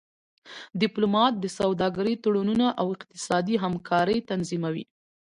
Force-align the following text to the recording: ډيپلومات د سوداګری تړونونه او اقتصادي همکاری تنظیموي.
ډيپلومات 0.81 1.33
د 1.39 1.45
سوداګری 1.59 2.13
تړونونه 2.23 2.67
او 2.81 2.87
اقتصادي 2.97 3.55
همکاری 3.63 4.17
تنظیموي. 4.29 4.83